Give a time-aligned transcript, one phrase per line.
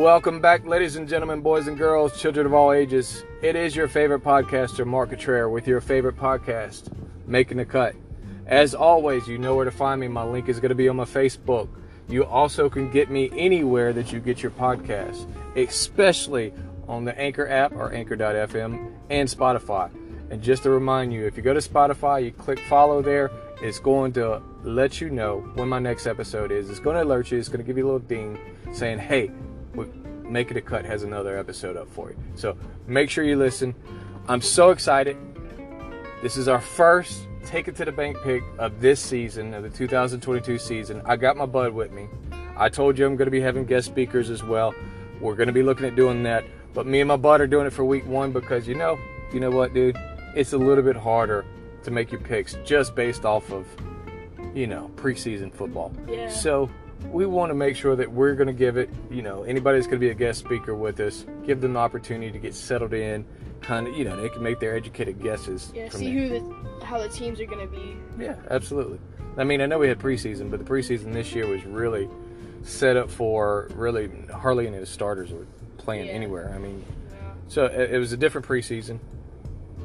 [0.00, 3.22] Welcome back, ladies and gentlemen, boys and girls, children of all ages.
[3.42, 6.90] It is your favorite podcaster, Mark Cottrell, with your favorite podcast,
[7.26, 7.94] Making the Cut.
[8.46, 10.08] As always, you know where to find me.
[10.08, 11.68] My link is going to be on my Facebook.
[12.08, 16.54] You also can get me anywhere that you get your podcast, especially
[16.88, 19.90] on the Anchor app or Anchor.fm and Spotify.
[20.30, 23.30] And just to remind you, if you go to Spotify, you click follow there,
[23.60, 26.70] it's going to let you know when my next episode is.
[26.70, 28.38] It's going to alert you, it's going to give you a little ding
[28.72, 29.30] saying, hey,
[30.30, 32.16] Make It a Cut has another episode up for you.
[32.36, 33.74] So make sure you listen.
[34.28, 35.16] I'm so excited.
[36.22, 39.70] This is our first Take It to the Bank pick of this season, of the
[39.70, 41.02] 2022 season.
[41.04, 42.06] I got my bud with me.
[42.56, 44.72] I told you I'm going to be having guest speakers as well.
[45.20, 46.44] We're going to be looking at doing that.
[46.74, 48.98] But me and my bud are doing it for week one because you know,
[49.32, 49.96] you know what, dude?
[50.36, 51.44] It's a little bit harder
[51.82, 53.66] to make your picks just based off of,
[54.54, 55.92] you know, preseason football.
[56.08, 56.28] Yeah.
[56.28, 56.70] So
[57.12, 59.86] we want to make sure that we're going to give it, you know, anybody that's
[59.86, 62.92] going to be a guest speaker with us, give them the opportunity to get settled
[62.92, 63.24] in,
[63.60, 65.72] kind of, you know, they can make their educated guesses.
[65.74, 66.28] Yeah, see there.
[66.40, 67.96] who the how the teams are gonna be.
[68.18, 68.98] Yeah, absolutely.
[69.36, 72.08] I mean, I know we had preseason, but the preseason this year was really
[72.62, 75.46] set up for really hardly any of the starters were
[75.78, 76.12] playing Yeah.
[76.12, 76.52] anywhere.
[76.54, 77.16] I mean, Yeah.
[77.48, 78.98] so it, it was a different preseason,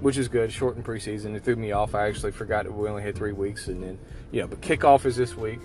[0.05, 0.51] which is good.
[0.51, 1.33] Shortened preseason.
[1.33, 1.95] It threw me off.
[1.95, 3.97] I actually forgot that we only had three weeks, and then
[4.31, 5.59] you know, but kickoff is this week.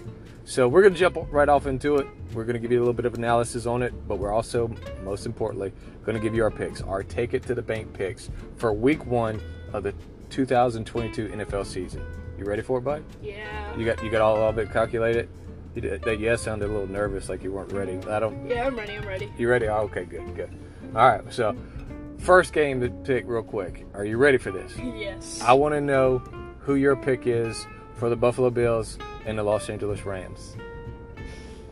[0.47, 2.07] So we're gonna jump right off into it.
[2.33, 4.75] We're gonna give you a little bit of analysis on it, but we're also,
[5.05, 5.75] most importantly,
[6.07, 9.43] gonna give you our picks, our take it to the bank picks for week one
[9.75, 9.93] of the
[10.31, 12.03] 2022 NFL season.
[12.39, 13.05] You ready for it, bud?
[13.23, 13.77] Yeah.
[13.77, 15.29] You got you got all of it calculated.
[15.75, 17.99] You did, that yes sounded a little nervous, like you weren't ready.
[18.09, 18.49] I don't.
[18.49, 18.95] Yeah, I'm ready.
[18.95, 19.31] I'm ready.
[19.37, 19.69] You ready?
[19.69, 20.51] Oh, okay, good, good.
[20.97, 21.55] All right, so
[22.21, 23.87] first game to pick real quick.
[23.95, 24.73] Are you ready for this?
[24.79, 25.41] Yes.
[25.43, 26.19] I want to know
[26.61, 30.57] who your pick is for the Buffalo Bills and the Los Angeles Rams.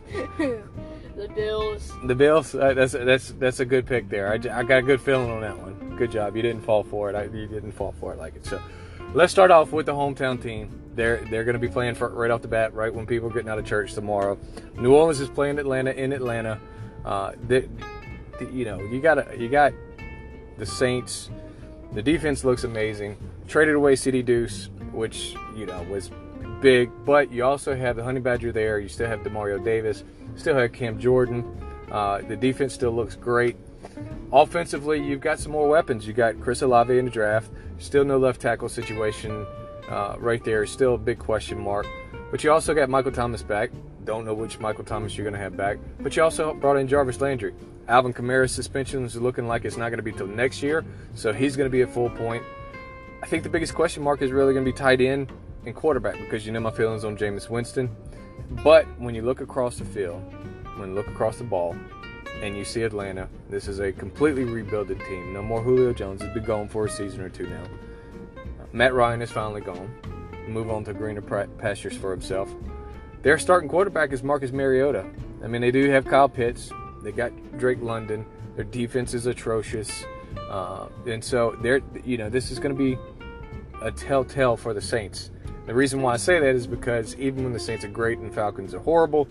[0.39, 1.93] the Bills.
[2.05, 2.55] The Bills.
[2.55, 4.29] Uh, that's that's that's a good pick there.
[4.29, 5.97] I, I got a good feeling on that one.
[5.97, 6.35] Good job.
[6.37, 7.17] You didn't fall for it.
[7.17, 8.47] I, you didn't fall for it like it.
[8.47, 8.61] So
[9.13, 10.81] let's start off with the hometown team.
[10.95, 13.33] They're they're going to be playing for right off the bat, right when people are
[13.33, 14.39] getting out of church tomorrow.
[14.77, 16.61] New Orleans is playing Atlanta in Atlanta.
[17.05, 17.33] Uh,
[18.53, 19.73] you know you got you got
[20.59, 21.31] the Saints.
[21.93, 23.17] The defense looks amazing.
[23.47, 26.11] Traded away Ceedy Duce, which you know was
[26.61, 28.79] big, but you also have the Honey Badger there.
[28.79, 30.05] You still have Demario Davis.
[30.37, 31.45] Still have Cam Jordan.
[31.91, 33.57] Uh, the defense still looks great.
[34.33, 36.07] Offensively, you've got some more weapons.
[36.07, 37.51] You got Chris Olave in the draft.
[37.79, 39.47] Still no left tackle situation
[39.89, 40.67] uh, right there.
[40.67, 41.87] Still a big question mark.
[42.31, 43.71] But you also got Michael Thomas back.
[44.05, 45.79] Don't know which Michael Thomas you're going to have back.
[46.01, 47.55] But you also brought in Jarvis Landry.
[47.89, 50.85] Alvin Kamara's suspension is looking like it's not going to be till next year,
[51.15, 52.43] so he's going to be at full point.
[53.23, 55.33] I think the biggest question mark is really going to be tight end
[55.65, 57.91] and quarterback because you know my feelings on Jameis Winston.
[58.63, 60.23] But when you look across the field,
[60.77, 61.75] when you look across the ball,
[62.43, 65.33] and you see Atlanta, this is a completely rebuilded team.
[65.33, 66.23] No more Julio Jones.
[66.23, 67.65] He's been gone for a season or two now.
[68.73, 69.91] Matt Ryan is finally gone.
[70.47, 72.49] Move on to greener pastures for himself.
[73.23, 75.05] Their starting quarterback is Marcus Mariota.
[75.43, 76.71] I mean, they do have Kyle Pitts.
[77.09, 78.27] They got Drake London.
[78.55, 80.05] Their defense is atrocious,
[80.51, 82.99] uh, and so they're you know this is going to be
[83.81, 85.31] a telltale for the Saints.
[85.65, 88.35] The reason why I say that is because even when the Saints are great and
[88.35, 89.27] Falcons are horrible,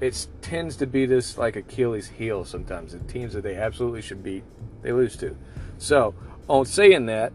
[0.00, 2.92] it tends to be this like Achilles heel sometimes.
[2.92, 4.44] The teams that they absolutely should beat,
[4.82, 5.36] they lose to.
[5.78, 6.14] So,
[6.46, 7.32] on saying that,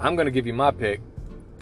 [0.00, 1.02] I'm going to give you my pick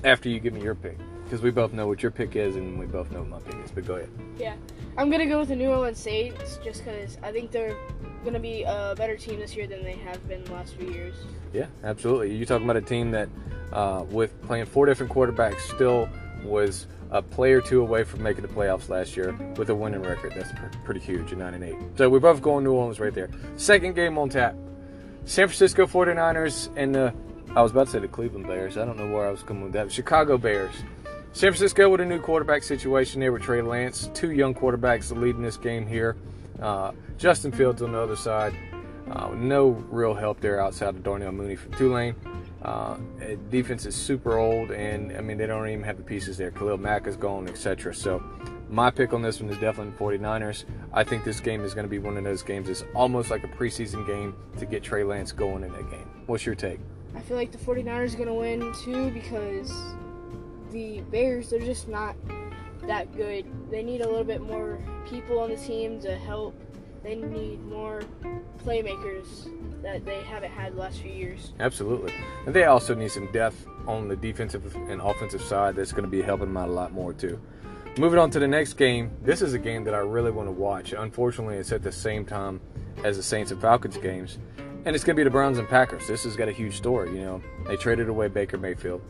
[0.04, 2.78] after you give me your pick because we both know what your pick is and
[2.78, 3.70] we both know what my pick is.
[3.70, 4.08] But go ahead.
[4.38, 4.54] Yeah.
[4.96, 7.76] I'm gonna go with the New Orleans Saints just because I think they're
[8.24, 11.14] gonna be a better team this year than they have been the last few years.
[11.52, 12.34] Yeah, absolutely.
[12.34, 13.28] You're talking about a team that,
[13.72, 16.08] uh, with playing four different quarterbacks, still
[16.44, 20.02] was a play or two away from making the playoffs last year with a winning
[20.02, 20.32] record.
[20.34, 21.76] That's pr- pretty huge, a 9 and 8.
[21.96, 23.30] So we're both going New Orleans right there.
[23.56, 24.54] Second game on tap
[25.24, 27.12] San Francisco 49ers and the,
[27.54, 28.76] I was about to say the Cleveland Bears.
[28.78, 29.90] I don't know where I was coming with that.
[29.90, 30.74] Chicago Bears.
[31.36, 34.08] San Francisco with a new quarterback situation there with Trey Lance.
[34.14, 36.16] Two young quarterbacks leading this game here.
[36.62, 38.54] Uh, Justin Fields on the other side.
[39.10, 42.14] Uh, no real help there outside of Darnell Mooney from Tulane.
[42.62, 42.96] Uh,
[43.50, 46.50] defense is super old, and I mean they don't even have the pieces there.
[46.50, 47.94] Khalil Mack is gone, etc.
[47.94, 48.24] So
[48.70, 50.64] my pick on this one is definitely the 49ers.
[50.94, 52.70] I think this game is going to be one of those games.
[52.70, 56.08] It's almost like a preseason game to get Trey Lance going in that game.
[56.24, 56.80] What's your take?
[57.14, 59.70] I feel like the 49ers are gonna win too because
[60.76, 62.14] the Bears they're just not
[62.86, 63.46] that good.
[63.70, 64.78] They need a little bit more
[65.08, 66.54] people on the team to help.
[67.02, 68.02] They need more
[68.64, 69.50] playmakers
[69.82, 71.52] that they haven't had the last few years.
[71.60, 72.12] Absolutely.
[72.44, 76.10] And they also need some depth on the defensive and offensive side that's going to
[76.10, 77.40] be helping them out a lot more, too.
[77.98, 79.10] Moving on to the next game.
[79.22, 80.92] This is a game that I really want to watch.
[80.92, 82.60] Unfortunately, it's at the same time
[83.04, 84.38] as the Saints and Falcons games.
[84.84, 86.06] And it's going to be the Browns and Packers.
[86.06, 87.42] This has got a huge story, you know.
[87.66, 89.00] They traded away Baker Mayfield.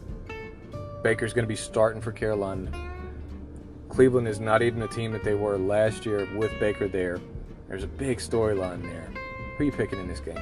[1.07, 2.69] Baker's going to be starting for Carolina.
[3.89, 7.21] Cleveland is not even the team that they were last year with Baker there.
[7.69, 9.09] There's a big storyline there.
[9.57, 10.37] Who are you picking in this game?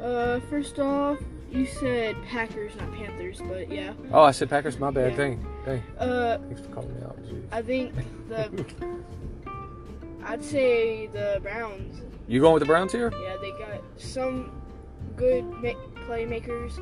[0.00, 1.18] Uh, first off,
[1.50, 3.92] you said Packers, not Panthers, but yeah.
[4.12, 4.78] Oh, I said Packers.
[4.78, 5.10] My bad.
[5.10, 5.16] Yeah.
[5.16, 5.46] Dang.
[5.64, 5.82] Dang.
[5.98, 7.20] Uh, Thanks for calling me out.
[7.24, 7.42] Jeez.
[7.50, 7.92] I think
[8.28, 8.66] the.
[10.24, 12.02] I'd say the Browns.
[12.28, 13.12] You going with the Browns here?
[13.20, 14.62] Yeah, they got some
[15.16, 16.80] good ma- playmakers,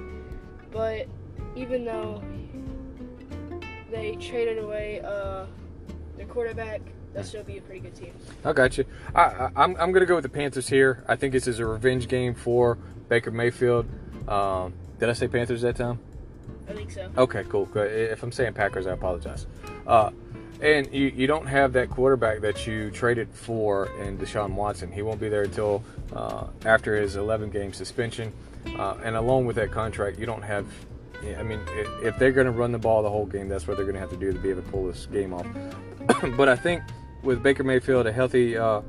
[0.71, 1.07] but
[1.57, 2.23] even though
[3.95, 5.47] they traded away uh,
[6.17, 6.81] their quarterback,
[7.13, 8.13] they'll still be a pretty good team.
[8.45, 8.85] I got you.
[9.15, 11.05] I, I, I'm, I'm going to go with the Panthers here.
[11.09, 12.77] I think this is a revenge game for
[13.09, 13.87] Baker Mayfield.
[14.29, 15.99] Um, did I say Panthers that time?
[16.69, 17.11] I think so.
[17.17, 17.69] Okay, cool.
[17.77, 19.47] If I'm saying Packers, I apologize.
[19.87, 20.11] Uh,
[20.61, 24.91] and you, you don't have that quarterback that you traded for in Deshaun Watson.
[24.91, 28.33] He won't be there until uh, after his 11 game suspension.
[28.79, 30.67] Uh, and along with that contract, you don't have.
[31.25, 33.67] Yeah, I mean, i- if they're going to run the ball the whole game, that's
[33.67, 35.47] what they're going to have to do to be able to pull this game off.
[36.37, 36.83] but I think
[37.23, 38.83] with Baker Mayfield, a healthy uh,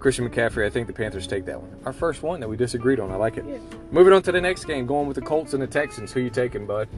[0.00, 1.78] Christian McCaffrey, I think the Panthers take that one.
[1.84, 3.10] Our first one that we disagreed on.
[3.10, 3.44] I like it.
[3.46, 3.58] Yeah.
[3.90, 6.12] Moving on to the next game, going with the Colts and the Texans.
[6.12, 6.88] Who you taking, bud?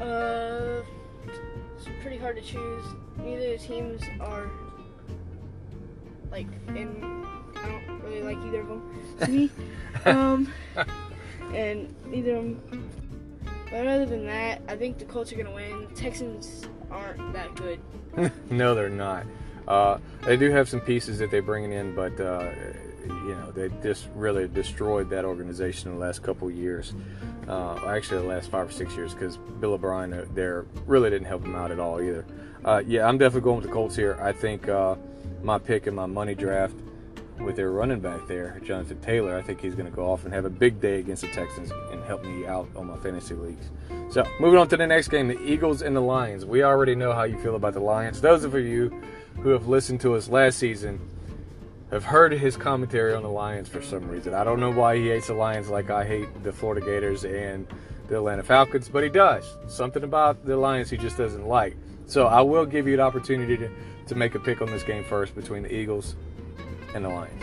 [0.00, 0.82] Uh,
[1.26, 2.84] it's pretty hard to choose.
[3.18, 4.50] Neither the teams are
[6.30, 7.24] like in.
[7.56, 9.50] I don't really like either of them to me.
[10.04, 10.52] um,
[11.54, 12.90] and neither of them.
[13.74, 15.88] But other than that, I think the Colts are gonna win.
[15.96, 17.80] Texans aren't that good.
[18.48, 19.26] no, they're not.
[19.66, 22.52] Uh, they do have some pieces that they're bringing in, but uh,
[23.04, 26.94] you know they just really destroyed that organization in the last couple years.
[27.48, 31.26] Uh, actually, the last five or six years, because Bill O'Brien uh, there really didn't
[31.26, 32.24] help them out at all either.
[32.64, 34.16] Uh, yeah, I'm definitely going with the Colts here.
[34.22, 34.94] I think uh,
[35.42, 36.76] my pick in my money draft
[37.38, 40.32] with their running back there, Jonathan Taylor, I think he's going to go off and
[40.32, 43.70] have a big day against the Texans and help me out on my fantasy leagues.
[44.10, 46.44] So, moving on to the next game, the Eagles and the Lions.
[46.44, 48.20] We already know how you feel about the Lions.
[48.20, 49.02] Those of you
[49.40, 51.00] who have listened to us last season
[51.90, 54.34] have heard his commentary on the Lions for some reason.
[54.34, 57.66] I don't know why he hates the Lions like I hate the Florida Gators and
[58.08, 59.44] the Atlanta Falcons, but he does.
[59.66, 61.76] Something about the Lions he just doesn't like.
[62.06, 63.70] So I will give you an opportunity to,
[64.06, 66.16] to make a pick on this game first between the Eagles
[66.94, 67.42] and the Lions.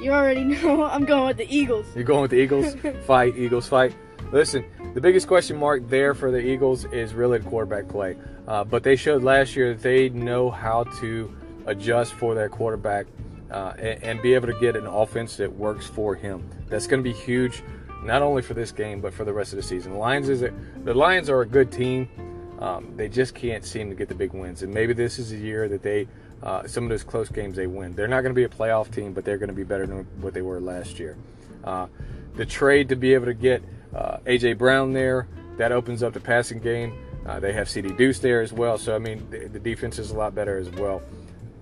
[0.00, 1.86] You already know I'm going with the Eagles.
[1.94, 2.74] You're going with the Eagles?
[3.06, 3.94] fight, Eagles, fight.
[4.30, 8.16] Listen, the biggest question mark there for the Eagles is really the quarterback play.
[8.46, 11.34] Uh, but they showed last year that they know how to
[11.66, 13.06] adjust for their quarterback
[13.50, 16.48] uh, and, and be able to get an offense that works for him.
[16.68, 17.62] That's going to be huge,
[18.02, 19.92] not only for this game but for the rest of the season.
[19.92, 20.52] The Lions is a,
[20.84, 22.08] the Lions are a good team.
[22.58, 25.36] Um, they just can't seem to get the big wins, and maybe this is a
[25.36, 26.08] year that they
[26.42, 27.94] uh, some of those close games they win.
[27.94, 30.04] They're not going to be a playoff team, but they're going to be better than
[30.20, 31.16] what they were last year.
[31.64, 31.86] Uh,
[32.36, 33.62] the trade to be able to get
[33.94, 35.26] uh, AJ Brown there
[35.56, 36.96] that opens up the passing game.
[37.26, 40.12] Uh, they have Ceedy Duce there as well, so I mean the, the defense is
[40.12, 41.02] a lot better as well.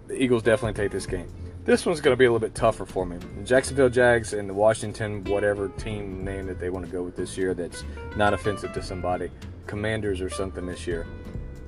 [0.07, 1.29] The Eagles definitely take this game.
[1.65, 3.19] This one's going to be a little bit tougher for me.
[3.45, 7.37] Jacksonville Jags and the Washington, whatever team name that they want to go with this
[7.37, 7.83] year that's
[8.15, 9.31] not offensive to somebody,
[9.67, 11.07] Commanders or something this year.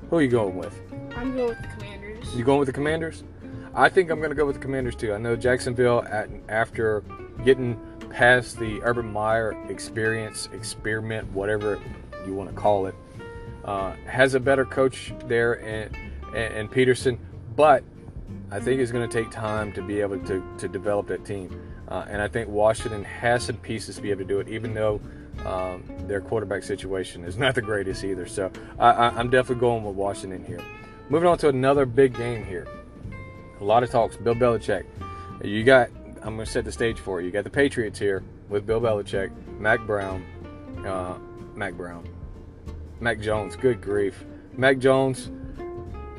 [0.09, 0.81] Who are you going with?
[1.17, 1.98] I'm going with the Commanders.
[2.35, 3.25] You going with the Commanders?
[3.75, 5.13] I think I'm going to go with the Commanders too.
[5.13, 7.03] I know Jacksonville, at, after
[7.45, 7.81] getting
[8.11, 11.81] past the Urban Meyer experience, experiment, whatever
[12.27, 12.95] you want to call it,
[13.65, 15.95] uh, has a better coach there and,
[16.35, 17.19] in Pederson,
[17.57, 17.83] but
[18.51, 21.61] I think it's going to take time to be able to, to develop that team.
[21.89, 24.75] Uh, and I think Washington has some pieces to be able to do it, even
[24.75, 25.01] though
[25.45, 28.27] um, their quarterback situation is not the greatest either.
[28.27, 30.61] So I, I'm definitely going with Washington here.
[31.11, 32.67] Moving on to another big game here.
[33.61, 34.17] A lot of talks.
[34.17, 34.85] Bill Belichick.
[35.43, 35.89] You got.
[36.23, 37.27] I'm going to set the stage for you.
[37.27, 40.25] You got the Patriots here with Bill Belichick, Mac Brown,
[40.85, 41.17] uh,
[41.55, 42.09] Mac Brown,
[43.01, 43.57] Mac Jones.
[43.57, 44.25] Good grief,
[44.57, 45.31] Mac Jones.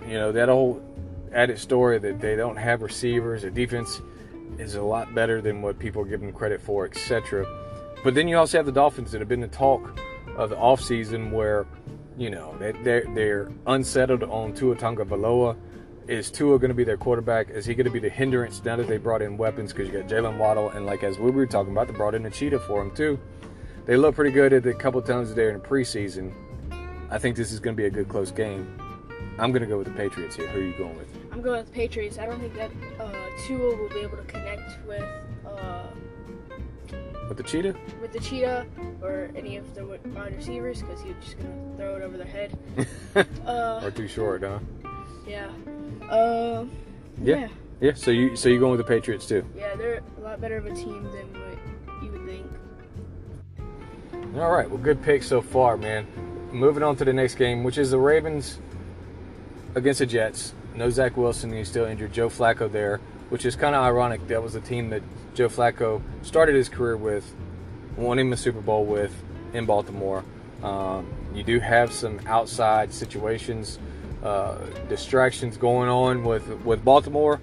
[0.07, 0.81] You know that whole
[1.33, 3.43] added story that they don't have receivers.
[3.43, 4.01] Their defense
[4.57, 7.45] is a lot better than what people give them credit for, etc.
[8.03, 9.99] But then you also have the Dolphins that have been the talk
[10.35, 11.67] of the offseason where,
[12.19, 15.55] you know, they- they're, they're unsettled on Tua Tagovailoa.
[16.07, 17.49] Is Tua going to be their quarterback?
[17.49, 19.71] Is he going to be the hindrance now that they brought in weapons?
[19.71, 22.25] Because you got Jaylen Waddle, and like as we were talking about, they brought in
[22.25, 23.17] a cheetah for him too.
[23.85, 26.33] They look pretty good at the couple times there in the preseason.
[27.11, 28.79] I think this is going to be a good close game.
[29.39, 30.47] I'm going to go with the Patriots here.
[30.47, 31.07] Who are you going with?
[31.31, 32.17] I'm going with the Patriots.
[32.17, 33.11] I don't think that uh,
[33.47, 35.03] Tua will be able to connect with
[35.47, 35.83] uh,
[37.29, 37.75] With the cheetah?
[38.01, 38.65] with the cheetah
[39.01, 42.57] or any of the wide receivers because he's just gonna throw it over their head.
[43.45, 44.59] Uh, or too short, huh?
[45.27, 45.47] Yeah.
[46.09, 46.65] Uh,
[47.21, 47.35] Yeah.
[47.35, 47.47] yeah.
[47.81, 47.93] Yeah.
[47.93, 49.45] So you so you're going with the Patriots too.
[49.55, 52.45] Yeah, they're a lot better of a team than what you would think.
[54.35, 54.69] All right.
[54.69, 56.05] Well, good pick so far, man.
[56.51, 58.59] Moving on to the next game, which is the Ravens
[59.75, 60.53] against the Jets.
[60.75, 62.11] No Zach Wilson, he's still injured.
[62.13, 64.27] Joe Flacco there, which is kind of ironic.
[64.27, 65.01] That was the team that
[65.33, 67.33] Joe Flacco started his career with,
[67.95, 69.13] won him a Super Bowl with
[69.53, 70.23] in Baltimore.
[70.63, 73.79] Um, you do have some outside situations,
[74.23, 74.57] uh,
[74.89, 77.39] distractions going on with with Baltimore.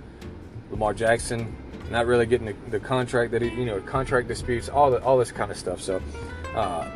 [0.71, 1.57] Lamar Jackson
[1.91, 5.17] not really getting the, the contract that he, you know, contract disputes, all the, all
[5.17, 5.81] this kind of stuff.
[5.81, 6.03] So,
[6.55, 6.91] uh,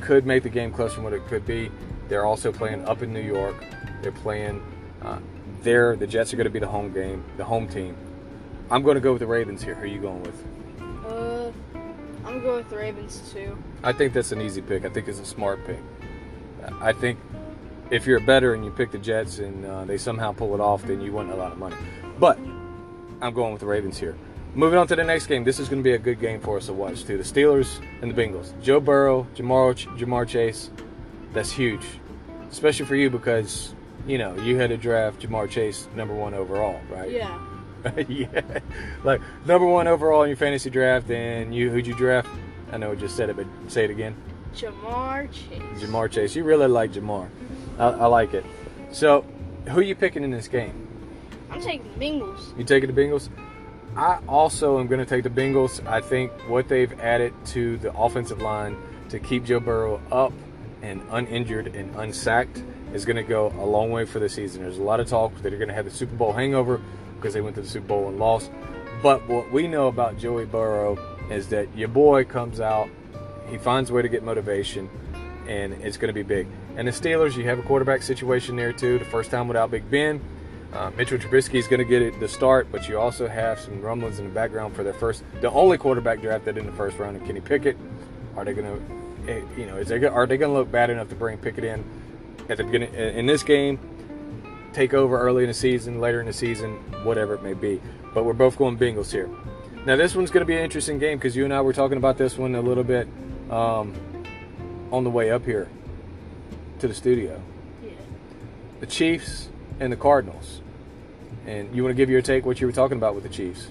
[0.00, 1.70] could make the game closer than what it could be.
[2.08, 3.56] They're also playing up in New York.
[4.02, 4.62] They're playing
[5.02, 5.18] uh,
[5.62, 5.96] there.
[5.96, 7.96] The Jets are going to be the home game, the home team.
[8.70, 9.74] I'm going to go with the Ravens here.
[9.74, 10.44] Who are you going with?
[11.06, 11.52] Uh,
[12.24, 13.56] I'm gonna with the Ravens too.
[13.82, 14.84] I think that's an easy pick.
[14.84, 15.80] I think it's a smart pick.
[16.80, 17.18] I think
[17.90, 20.60] if you're a bettor and you pick the Jets and uh, they somehow pull it
[20.60, 21.76] off, then you win a lot of money.
[22.18, 22.38] But
[23.20, 24.16] I'm going with the Ravens here.
[24.54, 25.44] Moving on to the next game.
[25.44, 27.18] This is going to be a good game for us to watch too.
[27.18, 28.58] The Steelers and the Bengals.
[28.62, 30.70] Joe Burrow, Jamar Ja'Marr Chase.
[31.32, 31.84] That's huge,
[32.50, 33.74] especially for you because
[34.06, 37.10] you know you had to draft Ja'Marr Chase number one overall, right?
[37.10, 37.38] Yeah.
[38.08, 38.42] yeah.
[39.02, 42.28] Like number one overall in your fantasy draft, and you who'd you draft?
[42.72, 44.16] I know I just said it, but say it again.
[44.54, 45.82] Ja'Marr Chase.
[45.82, 46.36] Ja'Marr Chase.
[46.36, 47.28] You really like Jamar.
[47.78, 48.44] I, I like it.
[48.92, 49.24] So,
[49.66, 50.86] who are you picking in this game?
[51.50, 52.56] I'm taking the Bengals.
[52.56, 53.28] You taking the Bengals?
[53.96, 55.84] I also am going to take the Bengals.
[55.86, 58.76] I think what they've added to the offensive line
[59.10, 60.32] to keep Joe Burrow up
[60.82, 62.62] and uninjured and unsacked
[62.92, 64.62] is going to go a long way for the season.
[64.62, 66.80] There's a lot of talk that they're going to have the Super Bowl hangover
[67.24, 68.50] because they went to the Super Bowl and lost.
[69.02, 70.98] But what we know about Joey Burrow
[71.30, 72.90] is that your boy comes out,
[73.48, 74.90] he finds a way to get motivation,
[75.48, 76.46] and it's going to be big.
[76.76, 78.98] And the Steelers, you have a quarterback situation there too.
[78.98, 80.20] The first time without Big Ben.
[80.74, 83.80] Uh, Mitchell Trubisky is going to get it the start, but you also have some
[83.80, 87.16] rumblings in the background for their first, the only quarterback drafted in the first round,
[87.16, 87.78] of Kenny Pickett.
[88.36, 88.66] Are they going
[89.26, 91.64] to, you know, is they are they going to look bad enough to bring Pickett
[91.64, 91.84] in
[92.50, 93.78] at the beginning in this game,
[94.74, 97.80] take over early in the season, later in the season, whatever it may be?
[98.12, 99.30] But we're both going Bengals here.
[99.86, 101.98] Now this one's going to be an interesting game because you and I were talking
[101.98, 103.06] about this one a little bit
[103.50, 103.94] um,
[104.90, 105.68] on the way up here
[106.78, 107.40] to the studio.
[107.82, 107.90] Yeah.
[108.80, 109.48] The Chiefs
[109.80, 110.60] and the Cardinals.
[111.46, 113.68] And you want to give your take what you were talking about with the Chiefs?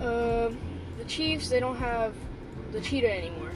[0.00, 0.58] Um,
[0.98, 2.14] the Chiefs, they don't have
[2.72, 3.50] the cheetah anymore.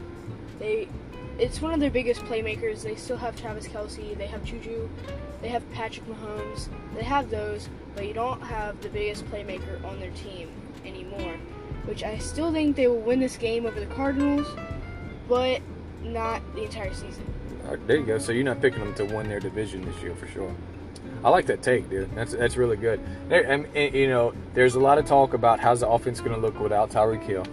[0.58, 0.88] They,
[1.38, 2.82] it's one of their biggest playmakers.
[2.82, 4.16] They still have Travis Kelce.
[4.16, 4.88] They have Juju.
[5.42, 6.68] They have Patrick Mahomes.
[6.94, 10.48] They have those, but you don't have the biggest playmaker on their team
[10.84, 11.34] anymore.
[11.86, 14.46] Which I still think they will win this game over the Cardinals,
[15.28, 15.60] but
[16.02, 17.24] not the entire season.
[17.64, 18.18] Right, there you go.
[18.18, 20.54] So you're not picking them to win their division this year for sure.
[21.24, 22.14] I like that take, dude.
[22.14, 23.00] That's that's really good.
[23.28, 26.34] There, and, and, you know, there's a lot of talk about how's the offense going
[26.34, 27.44] to look without Tyreek Hill.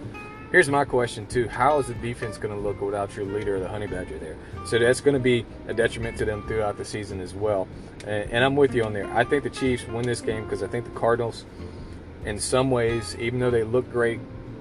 [0.52, 3.68] Here's my question too: How is the defense going to look without your leader, the
[3.68, 4.36] Honey Badger, there?
[4.66, 7.66] So that's going to be a detriment to them throughout the season as well.
[8.06, 9.10] And, I'm with you on there.
[9.14, 11.46] I think the Chiefs win this game because I think the Cardinals,
[12.26, 14.20] in some ways, even though they look great,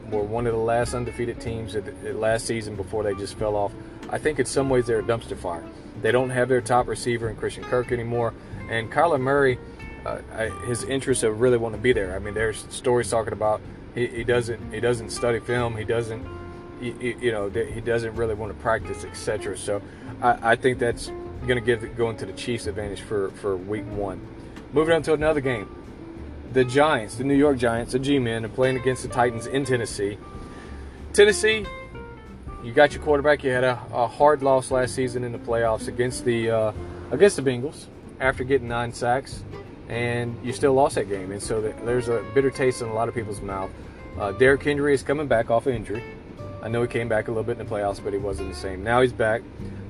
[0.10, 3.38] were one of the last undefeated teams at, the, at last season before they just
[3.38, 3.74] fell off.
[4.10, 5.64] I think in some ways they're a dumpster fire.
[6.02, 8.34] They don't have their top receiver in Christian Kirk anymore.
[8.70, 9.60] And Kyler Murray,
[10.06, 12.16] uh, I, his interests are really want to be there.
[12.16, 13.60] I mean, there's stories talking about
[13.96, 15.76] he, he doesn't he doesn't study film.
[15.76, 16.26] He doesn't
[16.82, 19.58] you, you know he doesn't really want to practice, etc.
[19.58, 19.82] So
[20.22, 21.08] I, I think that's
[21.48, 24.22] going to give going to the Chiefs' advantage for for Week One.
[24.74, 25.68] Moving on to another game,
[26.54, 30.18] the Giants, the New York Giants, the G-men, are playing against the Titans in Tennessee.
[31.14, 31.66] Tennessee,
[32.64, 33.44] you got your quarterback.
[33.44, 36.72] You had a, a hard loss last season in the playoffs against the uh,
[37.12, 37.88] against the Bengals
[38.20, 39.44] after getting nine sacks,
[39.92, 41.32] and you still lost that game.
[41.32, 43.70] And so there's a bitter taste in a lot of people's mouth.
[44.18, 46.02] Uh, Derrick Henry is coming back off of injury.
[46.64, 48.56] I know he came back a little bit in the playoffs, but he wasn't the
[48.56, 48.84] same.
[48.84, 49.42] Now he's back,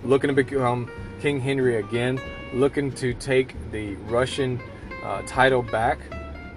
[0.04, 0.90] looking to become
[1.22, 2.20] King Henry again,
[2.54, 4.60] looking to take the rushing
[5.04, 6.00] uh, title back.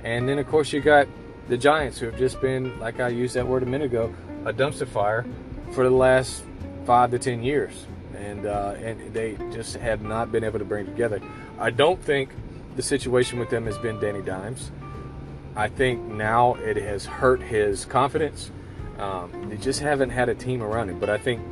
[0.05, 1.07] And then, of course, you got
[1.49, 4.15] the Giants, who have just been, like I used that word a minute ago,
[4.47, 5.27] a dumpster fire
[5.73, 6.45] for the last
[6.87, 7.87] five to ten years,
[8.17, 11.21] and uh, and they just have not been able to bring together.
[11.59, 12.31] I don't think
[12.77, 14.71] the situation with them has been Danny Dimes.
[15.57, 18.51] I think now it has hurt his confidence.
[18.99, 21.43] Um, they just haven't had a team around him, but I think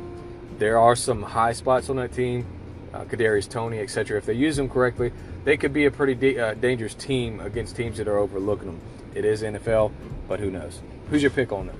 [0.59, 2.45] there are some high spots on that team.
[2.93, 4.17] Uh, Kadarius Toney, etc.
[4.17, 5.11] If they use them correctly,
[5.45, 8.81] they could be a pretty da- uh, dangerous team against teams that are overlooking them.
[9.15, 9.91] It is NFL,
[10.27, 10.79] but who knows?
[11.09, 11.79] Who's your pick on them?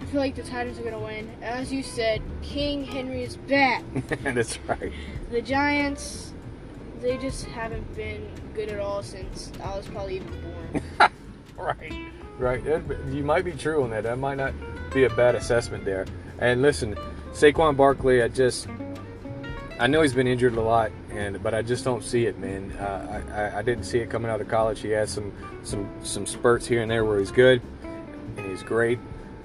[0.00, 1.30] I feel like the Titans are gonna win.
[1.40, 3.82] As you said, King Henry is back.
[4.22, 4.92] That's right.
[5.30, 6.34] The Giants,
[7.00, 11.10] they just haven't been good at all since I was probably even born.
[11.56, 12.64] right, right.
[12.64, 14.04] That- You might be true on that.
[14.04, 14.52] That might not
[14.92, 16.06] be a bad assessment there.
[16.38, 16.96] And listen,
[17.32, 18.68] Saquon Barkley, I just,
[19.78, 22.72] I know he's been injured a lot, and but I just don't see it, man.
[22.72, 24.80] Uh, I, I, didn't see it coming out of college.
[24.80, 27.60] He had some some some spurts here and there where he's good,
[28.36, 28.98] and he's great,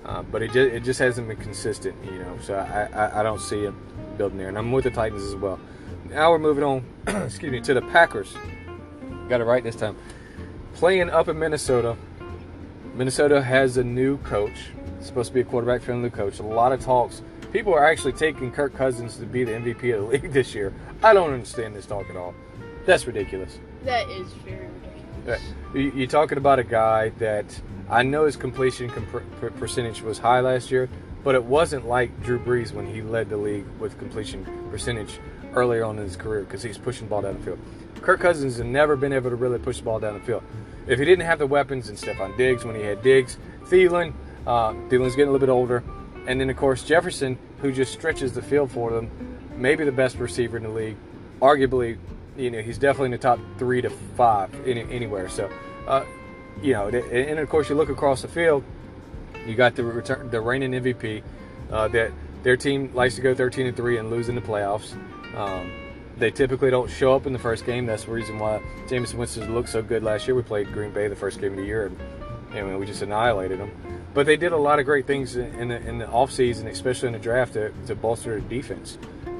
[0.05, 2.37] uh, but it just it just hasn't been consistent, you know.
[2.41, 3.77] So I, I, I don't see him
[4.17, 5.59] building there, and I'm with the Titans as well.
[6.09, 8.33] Now we're moving on, excuse me, to the Packers.
[9.29, 9.95] Got it right this time.
[10.73, 11.95] Playing up in Minnesota.
[12.95, 14.69] Minnesota has a new coach.
[14.97, 16.39] It's supposed to be a quarterback friendly coach.
[16.39, 17.23] A lot of talks.
[17.51, 20.73] People are actually taking Kirk Cousins to be the MVP of the league this year.
[21.01, 22.35] I don't understand this talk at all.
[22.85, 23.59] That's ridiculous.
[23.85, 24.92] that is very ridiculous.
[25.73, 27.45] You- You're talking about a guy that
[27.89, 30.89] I know his completion comp- percentage was high last year,
[31.23, 35.19] but it wasn't like Drew Brees when he led the league with completion percentage
[35.53, 37.59] earlier on in his career because he's pushing the ball down the field.
[38.01, 40.43] Kirk Cousins has never been able to really push the ball down the field.
[40.87, 44.13] If he didn't have the weapons and Stefon Diggs when he had Diggs, Thielen,
[44.45, 45.83] uh, Thielen's getting a little bit older,
[46.27, 49.09] and then of course Jefferson, who just stretches the field for them,
[49.55, 50.97] maybe the best receiver in the league,
[51.41, 51.97] arguably,
[52.37, 55.29] you know, he's definitely in the top three to five any, anywhere.
[55.29, 55.49] So,
[55.87, 56.05] uh,
[56.61, 58.63] you know, and of course you look across the field,
[59.45, 61.23] you got the return, the reigning MVP.
[61.71, 62.11] Uh, that
[62.43, 64.93] their team likes to go 13 and three and lose in the playoffs.
[65.35, 65.71] Um,
[66.17, 67.85] they typically don't show up in the first game.
[67.85, 70.35] That's the reason why Jameis Winston looked so good last year.
[70.35, 71.97] We played Green Bay the first game of the year, and,
[72.55, 73.71] and we just annihilated them.
[74.13, 77.07] But they did a lot of great things in in the, in the offseason, especially
[77.07, 78.99] in the draft, to, to bolster their defense.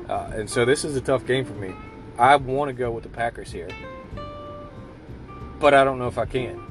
[0.09, 1.75] Uh, and so this is a tough game for me.
[2.17, 3.69] I want to go with the Packers here,
[5.59, 6.61] but I don't know if I can.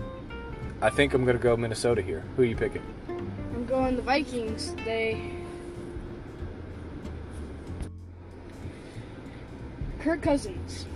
[0.80, 2.22] I think I'm going to go Minnesota here.
[2.36, 2.82] Who are you picking?
[3.08, 4.74] I'm going the Vikings.
[4.84, 5.32] They.
[10.00, 10.86] Kirk Cousins.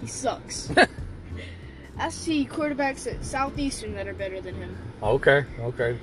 [0.00, 0.70] He sucks.
[1.98, 4.76] I see quarterbacks at Southeastern that are better than him.
[5.02, 5.98] Okay, okay.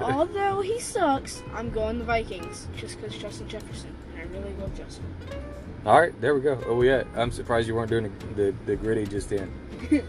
[0.00, 3.94] Although he sucks, I'm going the Vikings just because Justin Jefferson.
[4.32, 5.04] Really love Justin.
[5.84, 6.58] All right, there we go.
[6.66, 9.52] Oh yeah, I'm surprised you weren't doing the the, the griddy just then.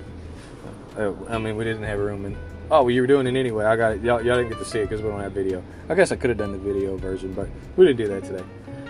[0.98, 2.38] oh, I mean, we didn't have room And
[2.72, 3.66] Oh, well, you were doing it anyway.
[3.66, 4.02] I got it.
[4.02, 5.62] Y'all, y'all didn't get to see it because we don't have video.
[5.90, 8.44] I guess I could have done the video version, but we didn't do that today.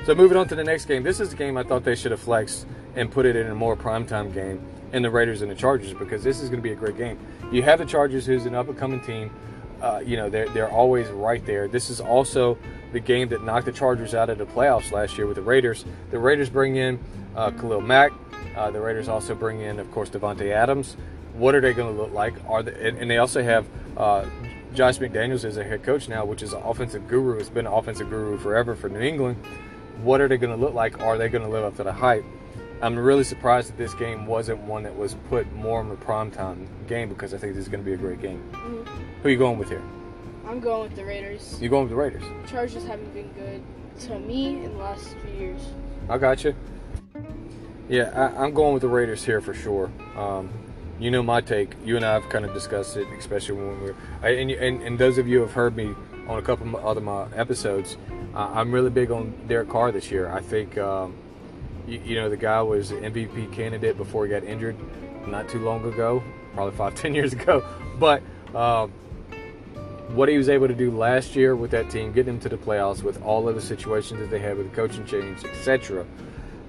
[0.06, 1.04] So moving on to the next game.
[1.04, 3.56] This is a game I thought they should have flexed and put it in a
[3.56, 6.72] more primetime game in the Raiders and the Chargers because this is going to be
[6.72, 7.18] a great game.
[7.52, 9.32] You have the Chargers, who's an up and coming team.
[9.84, 11.68] Uh, you know they're they're always right there.
[11.68, 12.58] This is also
[12.94, 15.84] the game that knocked the Chargers out of the playoffs last year with the Raiders.
[16.10, 17.00] The Raiders bring in
[17.36, 18.14] uh, Khalil Mack.
[18.56, 20.96] Uh, the Raiders also bring in, of course, Davante Adams.
[21.34, 22.34] What are they going to look like?
[22.48, 23.66] Are they, and, and they also have
[23.98, 24.26] uh,
[24.74, 27.40] Josh McDaniels as a head coach now, which is an offensive guru.
[27.40, 29.44] It's been an offensive guru forever for New England.
[30.02, 31.02] What are they going to look like?
[31.02, 32.24] Are they going to live up to the hype?
[32.82, 36.68] I'm really surprised that this game wasn't one that was put more in the primetime
[36.88, 38.44] game because I think this is going to be a great game.
[38.52, 38.86] Mhm.
[39.22, 39.82] Who are you going with here?
[40.48, 41.58] I'm going with the Raiders.
[41.62, 42.24] You going with the Raiders?
[42.48, 43.62] Chargers haven't been good
[44.08, 45.62] to me in the last few years.
[46.10, 46.54] I got you.
[47.88, 49.90] Yeah, I, I'm going with the Raiders here for sure.
[50.18, 50.50] Um,
[51.00, 51.76] you know my take.
[51.86, 53.96] You and I have kind of discussed it, especially when we we're.
[54.22, 55.94] I, and, and and those of you have heard me
[56.28, 57.98] on a couple of other my episodes,
[58.34, 60.30] uh, I'm really big on Derek Carr this year.
[60.30, 61.14] I think, um,
[61.88, 64.76] you, you know, the guy was MVP candidate before he got injured,
[65.28, 67.64] not too long ago, probably five, ten years ago.
[68.00, 68.22] But
[68.56, 68.92] um,
[70.10, 72.58] what he was able to do last year with that team, getting them to the
[72.58, 76.06] playoffs with all of the situations that they had with the coaching change, etc.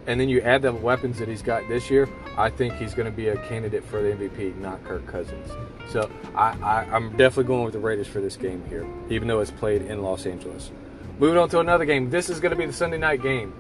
[0.07, 3.11] And then you add the weapons that he's got this year, I think he's going
[3.11, 5.51] to be a candidate for the MVP, not Kirk Cousins.
[5.89, 9.51] So I, I'm definitely going with the Raiders for this game here, even though it's
[9.51, 10.71] played in Los Angeles.
[11.19, 12.11] Moving on to another game.
[12.11, 13.55] This is going to be the Sunday night game.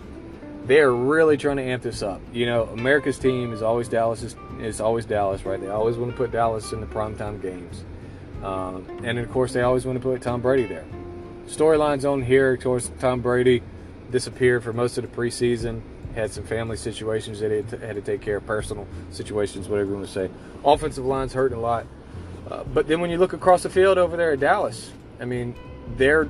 [0.66, 2.22] They are really trying to amp this up.
[2.32, 4.22] You know, America's team is always Dallas.
[4.22, 5.60] Is, is always Dallas, right?
[5.60, 7.84] They always want to put Dallas in the primetime games.
[8.42, 10.86] Um, and of course, they always want to put Tom Brady there.
[11.46, 13.62] Storylines on here, course, Tom Brady
[14.10, 15.82] disappeared for most of the preseason.
[16.14, 19.68] Had some family situations that he had to, had to take care of, personal situations,
[19.68, 20.30] whatever you want to say.
[20.64, 21.86] Offensive line's hurting a lot.
[22.50, 25.54] Uh, but then when you look across the field over there at Dallas, I mean,
[25.96, 26.28] their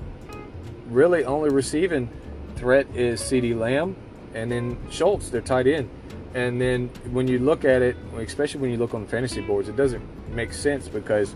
[0.89, 2.09] really only receiving
[2.57, 3.97] threat is CeeDee Lamb
[4.35, 5.31] and then Schultz.
[5.31, 5.89] Their tight end.
[6.35, 9.77] And then when you look at it, especially when you look on fantasy boards, it
[9.77, 10.03] doesn't
[10.35, 11.35] make sense because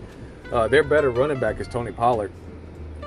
[0.51, 2.31] uh, their better running back is Tony Pollard,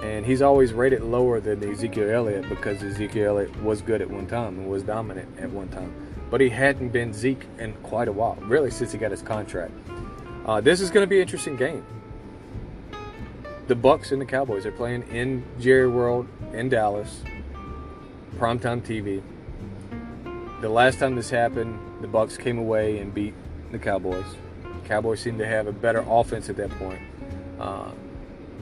[0.02, 4.26] and he's always rated lower than Ezekiel Elliott because Ezekiel Elliott was good at one
[4.26, 5.92] time and was dominant at one time,
[6.31, 9.72] but he hadn't been Zeke in quite a while, really since he got his contract.
[10.46, 11.85] Uh, this is going to be an interesting game.
[13.66, 17.22] The Bucks and the Cowboys are playing in Jerry World in Dallas,
[18.38, 19.22] primetime TV,
[20.62, 23.35] the last time this happened, the Bucks came away and beat
[23.72, 24.25] the Cowboys.
[24.85, 27.01] Cowboys seemed to have a better offense at that point.
[27.59, 27.90] Uh,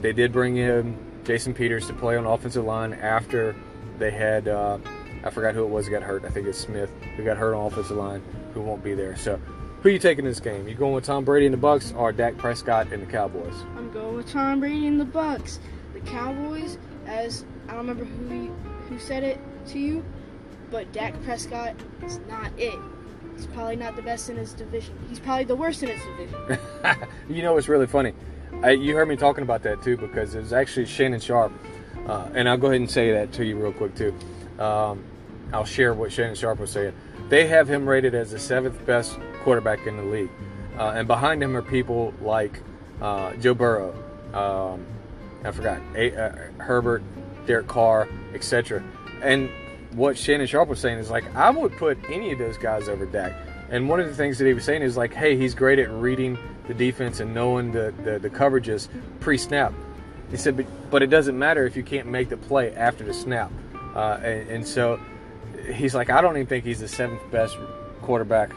[0.01, 3.55] they did bring in Jason Peters to play on offensive line after
[3.99, 4.79] they had uh,
[5.23, 6.25] I forgot who it was who got hurt.
[6.25, 9.15] I think it's Smith who got hurt on offensive line who won't be there.
[9.15, 9.37] So
[9.81, 10.67] who are you taking in this game?
[10.67, 13.53] You going with Tom Brady and the Bucks or Dak Prescott and the Cowboys?
[13.77, 15.59] I'm going with Tom Brady and the Bucks.
[15.93, 18.47] The Cowboys, as I don't remember who
[18.89, 20.03] who said it to you,
[20.71, 22.79] but Dak Prescott is not it.
[23.35, 24.97] He's probably not the best in his division.
[25.09, 27.07] He's probably the worst in his division.
[27.29, 28.13] you know what's really funny?
[28.63, 31.53] I, you heard me talking about that too because it was actually Shannon Sharpe,
[32.07, 34.15] uh, and I'll go ahead and say that to you real quick too.
[34.59, 35.03] Um,
[35.53, 36.93] I'll share what Shannon Sharpe was saying.
[37.29, 40.29] They have him rated as the seventh best quarterback in the league,
[40.77, 42.61] uh, and behind him are people like
[43.01, 43.93] uh, Joe Burrow,
[44.33, 44.85] um,
[45.43, 47.01] I forgot A- uh, Herbert,
[47.47, 48.83] Derek Carr, etc.
[49.23, 49.49] And
[49.93, 53.05] what Shannon Sharpe was saying is like I would put any of those guys over
[53.05, 53.33] Dak.
[53.69, 55.89] And one of the things that he was saying is like, hey, he's great at
[55.89, 58.89] reading the defense and knowing the, the, the coverages
[59.21, 59.73] pre-snap.
[60.29, 63.13] He said, but, but it doesn't matter if you can't make the play after the
[63.13, 63.49] snap.
[63.95, 64.99] Uh, and, and so
[65.73, 67.57] he's like, I don't even think he's the seventh best
[68.01, 68.51] quarterback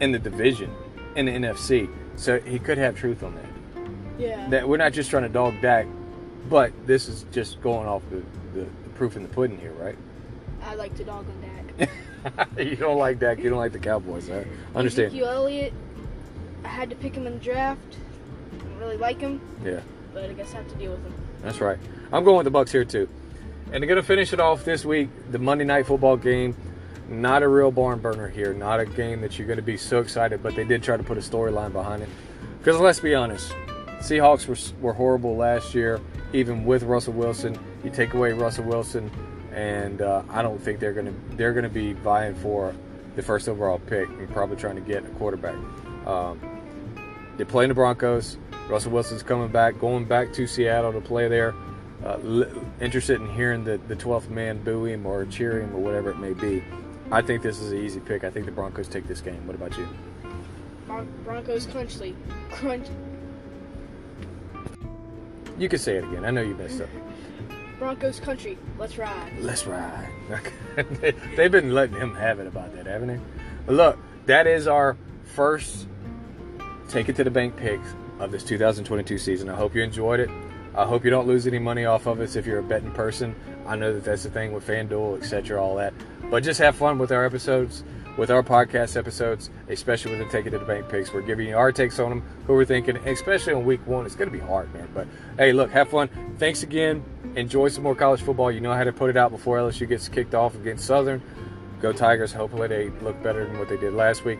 [0.00, 0.74] in the division
[1.16, 1.88] in the NFC.
[2.16, 3.44] So he could have truth on that.
[4.18, 4.48] Yeah.
[4.50, 5.86] That we're not just trying to dog Dak,
[6.48, 8.22] but this is just going off the,
[8.52, 9.96] the, the proof in the pudding here, right?
[10.74, 11.40] I like to dog on
[11.78, 12.58] Dak.
[12.58, 13.38] you don't like Dak.
[13.38, 14.28] You don't like the Cowboys.
[14.28, 15.08] I understand.
[15.08, 15.72] Ezekiel Elliott,
[16.64, 17.96] I had to pick him in the draft.
[18.52, 19.80] I don't really like him, Yeah,
[20.12, 21.14] but I guess I have to deal with him.
[21.42, 21.78] that's right.
[22.12, 23.08] I'm going with the Bucks here too.
[23.72, 25.10] And they're going to finish it off this week.
[25.30, 26.56] The Monday night football game.
[27.08, 28.52] Not a real barn burner here.
[28.52, 30.42] Not a game that you're going to be so excited.
[30.42, 32.08] But they did try to put a storyline behind it.
[32.58, 33.54] Because let's be honest,
[34.00, 36.00] Seahawks were, were horrible last year,
[36.32, 37.58] even with Russell Wilson.
[37.84, 39.10] You take away Russell Wilson,
[39.54, 42.74] and uh, I don't think they're going to they're going to be vying for
[43.16, 45.56] the first overall pick and probably trying to get a quarterback.
[46.06, 46.40] Um,
[47.36, 48.36] they're playing the Broncos.
[48.68, 51.54] Russell Wilson's coming back, going back to Seattle to play there.
[52.04, 52.44] Uh,
[52.80, 56.18] interested in hearing the, the 12th man boo him or cheer him or whatever it
[56.18, 56.62] may be.
[57.10, 58.24] I think this is an easy pick.
[58.24, 59.46] I think the Broncos take this game.
[59.46, 59.88] What about you?
[60.86, 62.14] Bron- Broncos country,
[62.50, 62.88] crunch.
[65.58, 66.24] You can say it again.
[66.24, 66.88] I know you messed up.
[67.78, 68.58] Broncos country.
[68.78, 69.32] Let's ride.
[69.40, 70.08] Let's ride.
[70.76, 73.20] They- They've been letting him have it about that, haven't they?
[73.66, 74.96] But look, that is our
[75.34, 75.86] first
[76.88, 79.48] take it to the bank picks of this 2022 season.
[79.48, 80.30] I hope you enjoyed it.
[80.76, 83.34] I hope you don't lose any money off of us if you're a betting person.
[83.66, 85.94] I know that that's the thing with FanDuel, etc., all that.
[86.30, 87.84] But just have fun with our episodes,
[88.16, 91.12] with our podcast episodes, especially with the Take It to the Bank picks.
[91.12, 94.06] We're giving you our takes on them, who we're thinking, especially on week one.
[94.06, 94.88] It's going to be hard, man.
[94.94, 96.08] But hey, look, have fun.
[96.38, 97.04] Thanks again.
[97.36, 98.52] Enjoy some more college football.
[98.52, 101.22] You know how to put it out before LSU gets kicked off against Southern.
[101.80, 102.32] Go Tigers.
[102.32, 104.38] Hopefully they look better than what they did last week.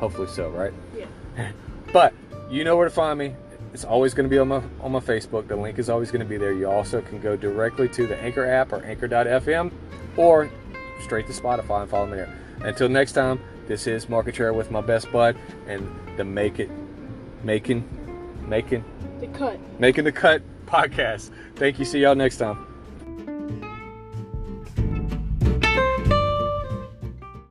[0.00, 0.72] Hopefully so, right?
[0.96, 1.50] Yeah.
[1.92, 2.12] But
[2.50, 3.36] you know where to find me.
[3.72, 5.46] It's always going to be on my on my Facebook.
[5.46, 6.52] The link is always going to be there.
[6.52, 9.70] You also can go directly to the Anchor app or Anchor.fm,
[10.16, 10.50] or
[11.04, 12.36] straight to Spotify and follow me there.
[12.62, 15.36] Until next time, this is Mark Cottrell with my best bud
[15.66, 16.70] and the Make It,
[17.42, 17.84] Making,
[18.48, 18.84] Making,
[19.20, 19.58] The cut.
[19.78, 21.30] Making the Cut podcast.
[21.56, 21.84] Thank you.
[21.84, 22.73] See y'all next time.